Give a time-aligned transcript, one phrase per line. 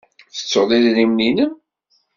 [0.35, 1.53] Tettuḍ idrimen-nnem?